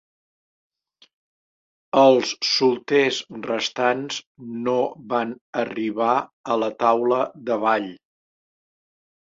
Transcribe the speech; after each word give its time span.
Els 2.03 2.31
solters 2.53 3.19
restants 3.49 4.19
no 4.65 4.75
van 5.13 5.37
arribar 5.67 6.19
a 6.57 6.61
la 6.65 6.73
taula 6.83 7.23
de 7.53 7.63
ball. 7.69 7.89